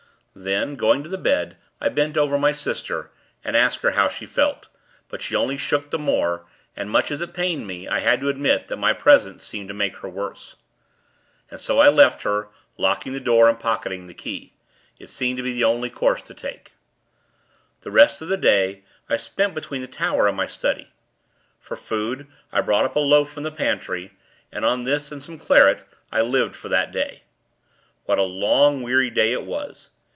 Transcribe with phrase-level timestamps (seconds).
[0.33, 3.11] Then, going to the bed, I bent over my sister,
[3.43, 4.69] and asked her how she felt;
[5.09, 8.29] but she only shook the more, and, much as it pained me, I had to
[8.29, 10.55] admit that my presence seemed to make her worse.
[11.49, 14.53] And so, I left her locking the door, and pocketing the key.
[14.97, 16.71] It seemed to be the only course to take.
[17.81, 20.93] The rest of the day, I spent between the tower and my study.
[21.59, 24.13] For food, I brought up a loaf from the pantry,
[24.49, 27.23] and on this, and some claret, I lived for that day.
[28.05, 29.89] What a long, weary day it was.